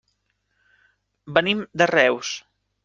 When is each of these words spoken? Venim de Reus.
Venim 1.39 1.63
de 1.83 1.91
Reus. 1.97 2.37